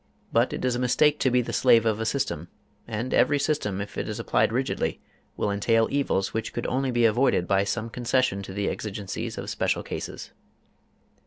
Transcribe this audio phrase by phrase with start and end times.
[0.33, 2.47] But it is a mistake to be the slave of a system,
[2.87, 4.99] and every system, if it is applied rigidly,
[5.37, 9.47] will entail evils which could only be avoided by some concession to the exigencies of
[9.47, 10.31] special cases.